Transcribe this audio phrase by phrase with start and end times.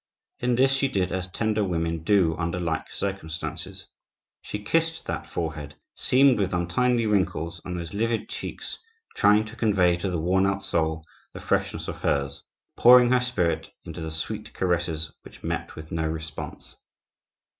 [0.39, 3.85] In this she did as tender women do under like circumstances.
[4.41, 8.79] She kissed that forehead, seamed with untimely wrinkles, and those livid cheeks,
[9.15, 14.01] trying to convey to the worn out soul the freshness of hers,—pouring her spirit into
[14.01, 16.75] the sweet caresses which met with no response.